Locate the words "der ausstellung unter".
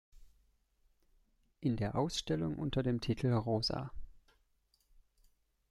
1.77-2.81